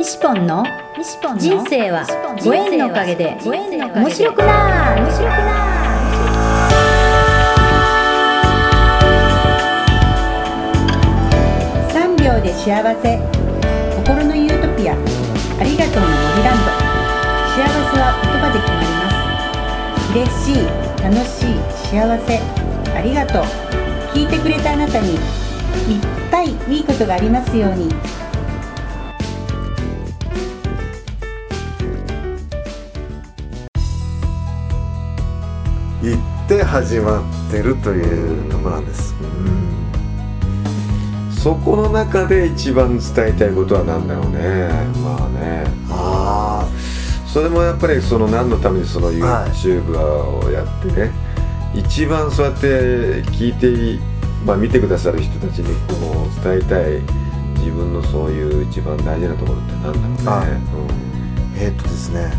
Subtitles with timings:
[0.00, 0.64] 西ポンの
[1.36, 2.06] 人生は
[2.42, 5.60] ご縁のおかげで面白くな面白くな
[11.92, 13.20] 3秒で幸せ。
[13.94, 14.94] 心のユートピア。
[14.94, 14.96] あ
[15.64, 16.72] りがとうの森ランド
[17.52, 19.04] 幸せは言葉で決まりま
[20.00, 20.16] す。
[20.16, 20.64] 嬉しい
[21.04, 21.60] 楽しい
[21.92, 22.40] 幸せ。
[22.96, 23.44] ありがとう。
[24.16, 25.20] 聞いてくれたあなたにいっ
[26.30, 27.90] ぱいいいことがありますように
[36.56, 39.14] って始まってるというところなんです、
[41.40, 44.68] そこの中で一番伝えたいことは何だろうね。
[45.00, 45.64] まあね。
[45.90, 46.68] あ
[47.24, 51.12] それもやっぱりその何のためにその YouTube をやってね、
[51.72, 52.66] 一番そうやって
[53.30, 54.02] 聞いて、
[54.44, 57.00] まあ、見てくださる人たちにこう伝えたい
[57.60, 60.60] 自分のそういう一番大事なところって何だろうね、
[61.58, 62.32] えーっとですね、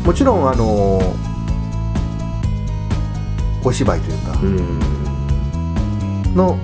[0.00, 0.98] うん、もちろんあの
[3.64, 4.38] お芝居というか
[6.34, 6.58] の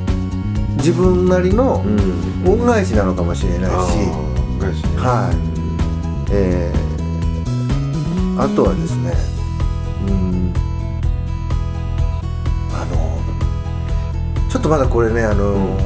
[0.77, 2.27] 自分なりのうん。
[2.49, 3.75] 恩返しなのかもしれないし、
[4.97, 5.37] はい。
[6.33, 6.87] えー
[8.39, 9.15] あとはですね
[10.07, 10.53] うん。
[12.73, 13.19] あの
[14.51, 15.79] ちょっとまだこれねあの、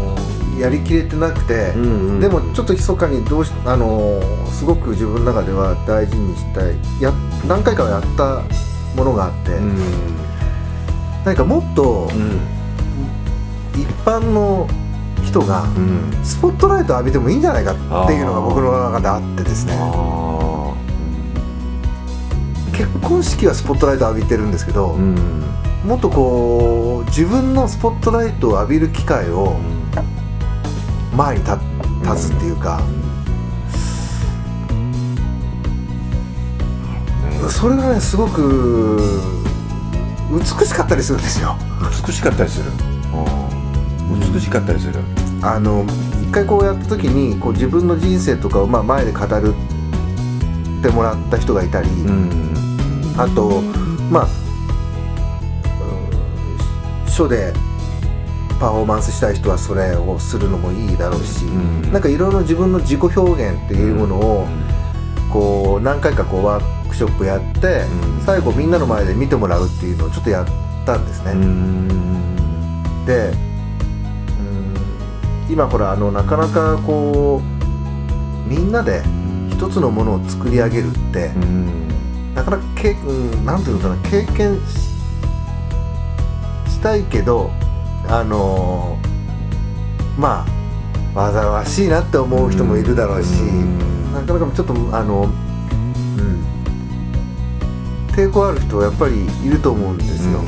[0.58, 1.86] やりきれてなくて、うんう
[2.18, 2.20] ん。
[2.20, 6.74] でもちょっと密かにどうしあのすごく自分の中では大事にしたい。
[7.00, 7.12] や
[7.46, 8.42] 何回かはやった
[8.96, 10.19] ものがあって、うん
[11.24, 12.40] 何かもっとうん
[13.80, 14.66] 一般の
[15.24, 19.76] 人がうんスポットライト浴びてもいいんじゃないかっていうのが僕の中であってですね。
[19.78, 20.74] あ
[22.72, 24.96] 結婚式はスポットライト浴びてるんですけど、
[25.84, 29.58] もっとこう自分のスポットライトを浴びる機会を
[31.14, 31.58] 前に立
[32.02, 32.80] 立つっていうか、
[37.50, 39.39] それがねすごく
[40.30, 41.56] 美しかったりするんですよ。
[42.06, 42.70] 美しかったりする。
[44.10, 44.32] うん。
[44.32, 44.94] 美しかったりする。
[45.42, 45.84] あの
[46.22, 49.54] 一回こうやった時にこう自分の人生とかをまあ前で語る
[50.80, 52.54] ってもらった人がいたり、うん。
[53.16, 53.60] あと
[54.10, 54.28] まあ
[57.04, 57.52] うん書で
[58.60, 61.90] パフォーマンスしたい人はそれをするのもいいだろうし、ん。
[61.92, 64.46] なんかいろいろ自分の自己表現っていうものを
[65.32, 66.44] こう何回かこう
[66.90, 67.84] クショップやって、
[68.18, 68.20] うん。
[68.26, 70.46] 最後みんなの前で見てもらうっていうのをちょっとやっ
[70.84, 71.32] たんですね。
[71.32, 73.06] うん。
[73.06, 73.32] で
[74.38, 79.02] うん今ほらあのなかなかこうみんなで
[79.50, 81.88] 一つのものを作り上げるって、うん。
[82.34, 84.90] なかなかけ、うん、なんていうのかな経験し
[86.70, 87.50] したいけど
[88.08, 89.10] あのー
[90.20, 90.60] まあ
[91.14, 94.12] 煩わしいなって思う人もいるだろうし、うん。
[94.12, 95.49] なかなかちょっとあの、うん、
[98.12, 100.40] 抵抗ある人はやっぱりいると思うんですよ。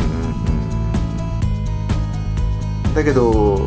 [2.95, 3.59] だけど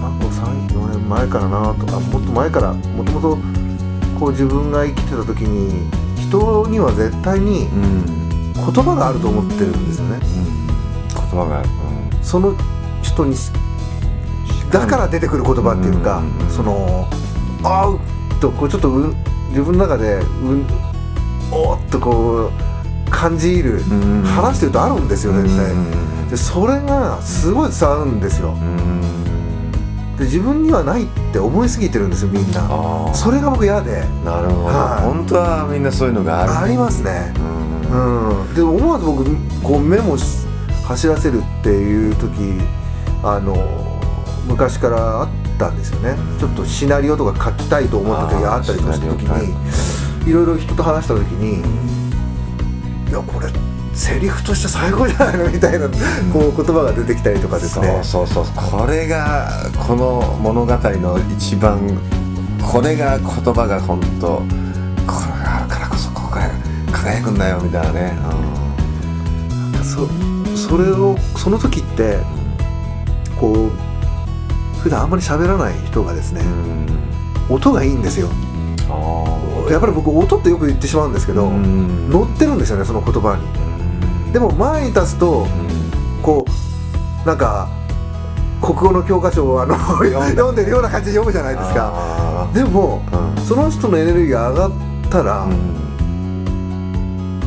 [0.00, 3.38] まあこう34年前からなとかもっと前からもともと
[4.18, 10.20] こう自分が生きてた時に人には絶対にうん言葉があると思ってるんですよね。
[11.14, 11.64] 言葉が
[12.22, 12.54] その
[13.02, 13.50] 人にし
[14.70, 17.08] だから出てくる言葉っていうか、うんその
[17.64, 19.14] あうっとこうちょっとう
[19.48, 20.66] 自分の中でうん
[21.50, 22.67] おーっとこう
[23.18, 24.22] 感じる、うん。
[24.22, 28.54] 話してるとあるんですよ絶対、でそれがすごい伝わるんですよ。
[30.18, 33.14] で自分にはないって思いすぎてるんですよみんな。
[33.14, 34.04] それが僕嫌で。
[34.24, 34.64] なるほど。
[34.66, 35.04] はい。
[35.04, 36.58] 本当はみんなそういうのがある。
[36.58, 37.32] ありますね。
[37.36, 37.68] うん。
[37.90, 39.24] うんで思わず僕
[39.62, 40.46] こうメモし
[40.84, 42.30] 走らせるっていう時
[43.22, 43.56] あの
[44.46, 45.28] 昔からあっ
[45.58, 50.32] たんですよね、ちょっとシナリオとか書きたいと思った時があったりとかした時にい。
[50.32, 51.62] ろいろ人と話した時に
[53.08, 53.48] いやこれ
[53.94, 55.50] セリフとして最高じゃないの？
[55.50, 58.00] みたいなこう言葉が出てきたりとかですね。
[58.04, 61.80] そうそうそうこれがこの物語の一番
[62.62, 64.46] これが言葉が本当これ
[65.42, 66.50] があるからこそここが
[66.92, 68.18] 輝くんだよみたいなね。
[69.82, 70.06] そ
[70.56, 72.18] それをその時って
[73.40, 73.70] こう
[74.80, 76.86] 普段あんまり喋らない人がですねうん。
[77.48, 78.28] 音がいいんですよ。
[78.30, 78.47] あ
[79.70, 82.10] やっぱり僕音ってよく言ってしまうんですけどうん。
[82.10, 84.32] 乗ってるんですよねその言葉に。
[84.32, 85.46] でも前に立つと
[86.22, 86.44] こ
[87.24, 87.68] うなんか
[88.60, 91.74] 国語の教科書をあの読んでるような感じで読むじゃないですか。
[91.74, 93.02] かでも
[93.46, 94.72] その人のエネルギーが上がっ
[95.10, 95.46] たら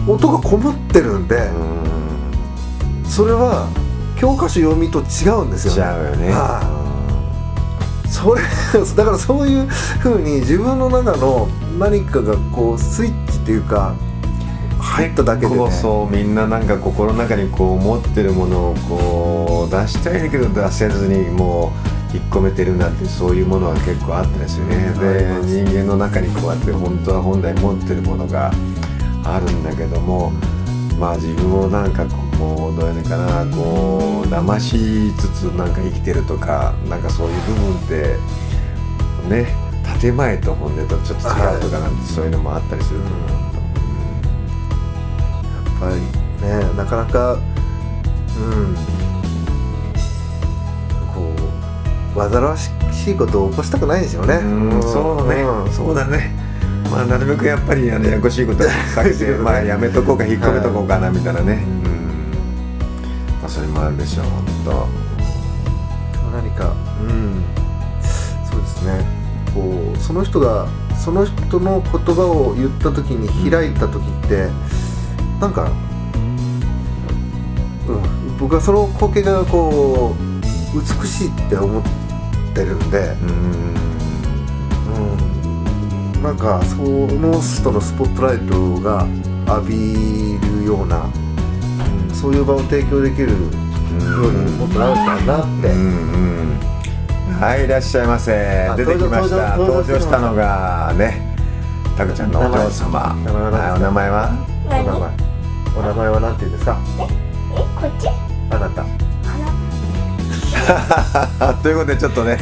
[0.08, 1.50] 音がこもってるんで
[3.04, 3.68] それは
[4.18, 5.76] 教科書読みと違うんですよね。
[5.76, 6.32] ちゃうよね。
[6.32, 6.81] はい
[8.12, 8.42] そそれ
[8.96, 9.68] だからそういう
[10.00, 11.48] ふうに自分の中の
[11.80, 13.94] 何かがこうスイッチっていうか
[14.80, 21.72] 入っただけで、ね、そうみんななんか心の中にこう持ってるものをこう出したいんだけど出せずにも
[22.14, 28.52] う引っ込めてるなんてそういうものは結構あったですよね、で人間の中にこうやって本当は本来持ってるものが
[29.24, 30.34] あるんだけども
[31.00, 32.21] まあ自分をなんかこ
[32.74, 38.18] うどうやねかなこう騙しつつなんか生きてるとかなんかそういう部分って
[39.30, 43.30] ね建前と本音とちょっと違うとかなんてそういうのもあったりすると思う。
[45.60, 45.96] やっぱり
[46.48, 48.76] ねなかなかうん。
[51.14, 51.32] こ
[52.16, 52.72] う煩わし
[53.12, 54.36] いことを起こしたくないんですよね。
[54.36, 55.72] うんそうね、ん。
[55.72, 56.32] そうだね。
[56.92, 61.64] まあなるべくやっぱりあのややこしいことは避けて まあやめとこうか引っ込めとこうかなみたいなね、
[63.52, 64.46] それもあるでしょう本
[66.32, 67.44] 何かうん。
[68.50, 69.06] そうですね。
[69.54, 74.48] こうその人がその人の言葉を言った時に開いた時って、
[75.42, 75.70] なんか、
[77.90, 81.84] うん、僕はその光景がこう美しいって思っ
[82.56, 83.18] てるんで、
[84.88, 86.16] 当うん。
[86.16, 89.06] うん、なんかその人のスポットライトが
[89.48, 91.21] 浴びるような、うん
[92.22, 93.40] そういう場を提供できるよう
[94.32, 94.94] にもっとなる
[95.26, 95.68] かなって。
[95.70, 95.78] うん
[97.32, 97.40] うん。
[97.40, 98.68] はいいらっしゃいませ。
[98.70, 99.58] あ出てきました。
[99.58, 100.20] 登場した。
[100.20, 101.36] のがね
[101.98, 103.16] タクちゃんのお嬢様。
[103.26, 104.30] 名前はいお名前は
[104.68, 104.94] お名前
[105.76, 106.78] お名前は何て言うんですか？
[107.00, 107.08] え
[107.58, 108.08] こっち？
[108.52, 108.86] あなた。
[111.64, 112.38] ということでちょっとね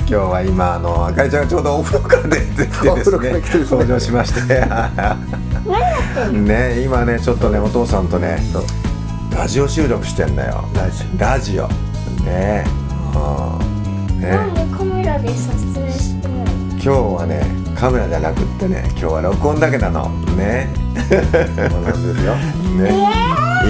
[0.00, 4.64] 今日は今あのあかりちゃんがちょうどお風呂から出てきてですね登場しまして。
[6.32, 8.38] ね今ねちょっとねお父さんとね
[9.34, 10.64] ラジオ収録してんだよ。
[10.74, 11.66] ラジラジオ。
[12.24, 12.64] ね
[13.14, 13.18] う
[14.14, 14.20] ん。
[14.20, 16.28] ねなんでカメラで撮影して。
[16.28, 16.38] ない
[16.74, 17.42] 今日はね
[17.74, 20.08] カメラじゃなくってね今日は録音だけなの。
[20.36, 20.72] ね。
[20.94, 22.36] オそうなんですよ。
[22.80, 22.92] ね。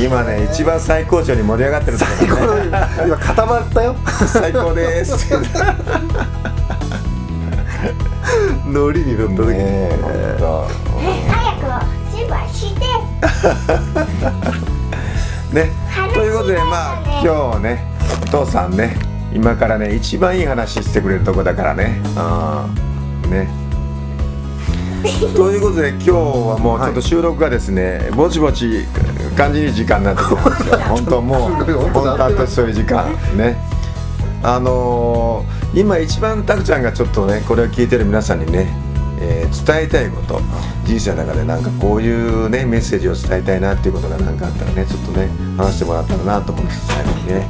[0.05, 2.97] 今ね一番最高潮に盛り上がってるところこだね。
[2.99, 3.97] の今固まったよ。
[4.27, 5.35] 最高です。
[8.67, 9.47] ノリに乗った時。
[9.47, 10.37] に、ねえ
[11.29, 11.65] 早く
[12.15, 12.81] 千葉して
[15.55, 15.71] ね、
[16.13, 17.87] ということでまあ今日ね
[18.25, 18.97] お父さんね
[19.33, 22.03] 今からね一番いい話してくれるとこだからね。
[23.25, 23.31] うん。
[23.31, 23.49] ね。
[25.37, 28.85] ということで今日はもうちょっと収録がですね、ぼちぼち
[29.37, 30.49] 感じに時間になってきた。
[30.49, 31.41] んですよ本当もう
[31.93, 33.07] 本当あとそういう時間
[33.37, 33.57] ね。
[34.43, 38.69] あのー今一番たくちゃんがちょっとねこれを聞いてる皆さんにね、
[39.25, 40.43] えー伝えたいこと。
[40.85, 47.49] 人生の中でなんかこういうねメッセージを伝えたいなっていうことが何かあったらねちょっとね話してもらったらなと思うんです最後にね、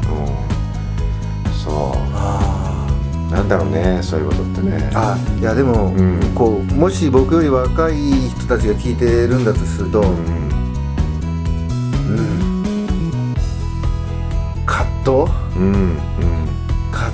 [1.47, 3.32] うん、そう。
[3.32, 4.91] なんだろうねそういうことってね。
[4.94, 6.21] あいやでも、うん。
[6.35, 7.97] こうもし僕より若い
[8.29, 10.09] 人たちが聞いてるんだとすると、うん。
[10.09, 10.12] う
[12.20, 13.35] ん。
[14.65, 15.11] 葛藤？
[15.59, 15.97] うん。
[16.93, 17.11] 葛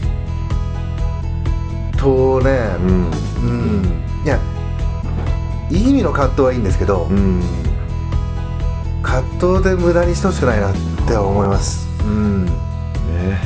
[1.95, 2.51] 藤ね。
[2.85, 3.30] うん
[5.71, 7.43] いい意味の葛藤はいいんですけど、うん。
[9.03, 9.23] 葛
[9.59, 10.75] 藤で無駄にしてほしくないなっ
[11.07, 12.53] て思います、うん、ね。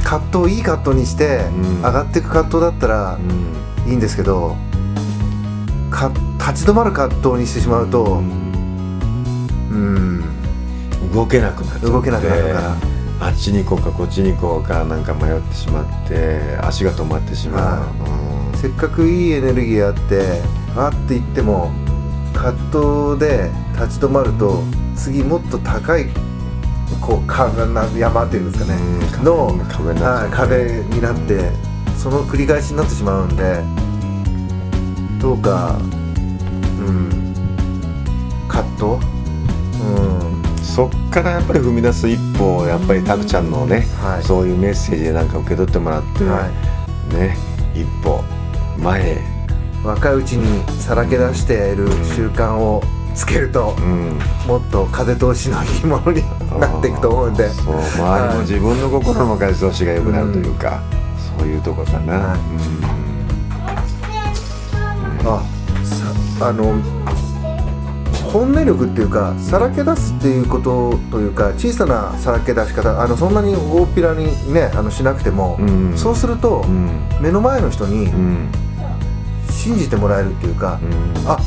[0.04, 1.76] 葛藤をいい葛藤にして、うん。
[1.78, 3.90] 上がっていく葛藤だったらうん。
[3.90, 4.56] いいんですけど
[5.90, 8.20] か立ち止まる葛藤にしてしまうと、う
[9.76, 10.24] ん、
[11.12, 11.86] 動けなくなっちゃって。
[11.86, 12.74] 動けなくなるから。
[13.20, 17.86] あっちに行こうかこっちに行こうかなんか迷ってしまって足が止まってしま
[18.52, 20.42] う、せっかくいいエネルギーあって
[20.76, 21.70] あって言っても
[22.44, 24.62] 葛藤で立ち止まると
[24.94, 26.08] 次もっと高い
[27.00, 28.90] こうかな山っていうんですかね、う
[29.22, 29.56] んの
[30.30, 31.50] 壁になって
[31.96, 33.62] その繰り返しになってしまうんで
[35.18, 37.08] どうかうん
[38.46, 38.84] 葛藤？
[39.80, 39.88] う
[40.60, 40.62] ん。
[40.62, 44.22] そっからやっぱり踏み出す一歩をやっぱりタクちゃんのね、はい。
[44.22, 46.50] そういうメッセージでなんか受け取ってもらって、は
[47.10, 47.38] ね
[47.74, 48.22] 一歩
[48.78, 49.22] 前へ、
[49.84, 52.82] 若いうちにさらけ出している習慣を
[53.14, 56.22] つけるとうん、もっと風通しのいいものに
[56.58, 57.48] なっていくと思うんで。
[57.50, 57.74] そう。
[57.76, 60.82] 周りも自分の心も風通しが良くなるというか、
[61.38, 62.38] そういうとこかな、はい。
[65.26, 65.42] あ
[65.84, 66.74] さあの
[68.32, 75.96] 本音力っていうかさらけ出すっていうことというか小さなさらけ出し方あのそんなに大っぴらにねあのしなくても、うんうん。
[75.96, 76.98] そうすると、うん。
[77.20, 78.48] 目の前の人にうん
[79.64, 81.28] 信じてもらえるっていうか、うん。
[81.28, 81.38] あ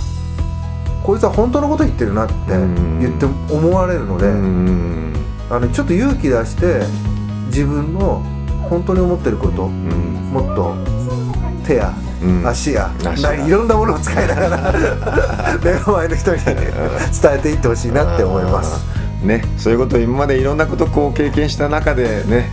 [1.04, 3.00] こいつは本当のこと言ってるなってうん。
[3.00, 5.14] 言って思われるので、うん。
[5.52, 6.82] あのちょっと勇気出して
[7.48, 8.24] 自分の
[8.70, 10.32] 本当に思ってることうん。
[10.34, 10.76] もっと
[11.64, 11.94] 手や、
[12.24, 12.48] うん。
[12.48, 12.92] 足や
[13.46, 14.74] いろんなものを使いながら
[15.64, 16.56] 目の前の人に 伝
[17.36, 18.84] えていってほしいなって思います。
[19.22, 22.52] ねそういうことを今までいろんなことをこう経験した中でね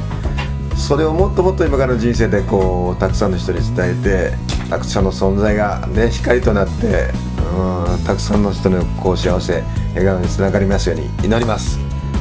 [0.76, 7.10] それをもっともっと今からの人生でこうたくさんの人に伝えてたくさんの存在がね光となって
[7.56, 9.62] うんたくさんの人のこう幸せ
[9.94, 11.78] 笑顔につながりますように祈ります。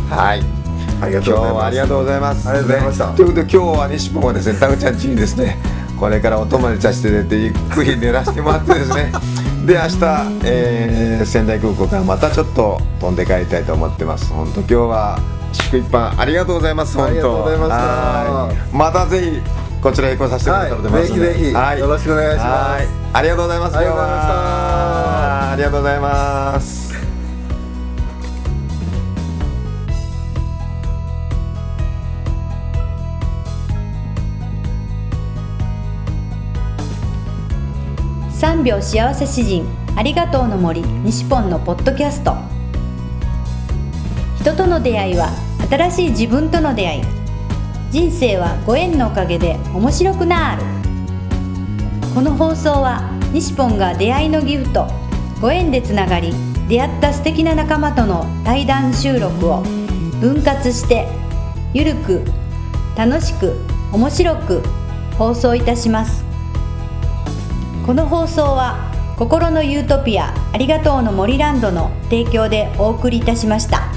[0.09, 0.43] はい。
[1.01, 1.55] ありが今日とうございます。
[1.55, 2.49] はありがとうございます。
[2.49, 3.09] ありがとうございました。
[3.09, 3.15] ね。
[3.15, 5.57] ということで今日は西本はですね、タグちゃん家にですね、
[5.99, 9.11] これからお泊まりさせて出てゆっくり寝らしてもらってですね、
[9.65, 9.97] で明日、
[10.43, 14.31] えー仙台空港からまたちょっと飛んで帰りたいと思ってます。
[14.31, 15.19] 本当今日は
[15.53, 16.97] 祝一般ありがとうございます。
[16.97, 17.09] 本当。
[17.09, 17.75] ありがとうございました。
[17.77, 18.75] はい。
[18.75, 22.47] またぜひこちらへ来させてくださると思いますので、はいぜひぜひよろしくお願いします。
[22.71, 22.87] はい。
[23.11, 23.77] ありがとうございます。
[23.77, 25.51] ありがとうございました。
[25.51, 26.93] ありがとうございます。
[38.31, 42.37] 三秒幸せ詩人ありがとうの森西ポンのポッドキャスト。
[44.39, 45.29] 人との出会いは
[45.69, 47.22] 新しい自分との出会い
[47.93, 50.63] 人生はご縁のおかげで面白くなる
[52.15, 54.87] この放送は西ポンが出会いのギフト
[55.39, 56.33] ご縁でつながり
[56.67, 59.61] 出会った素敵な仲間との対談収録を
[60.19, 61.07] 分割して
[61.75, 62.23] ゆるく
[62.97, 63.59] 楽しく
[63.91, 64.63] 面白く
[65.19, 66.25] 放送いたします
[67.85, 73.92] この放送は心のユートピアありがとうの森ランドの提供でお送りいたしました。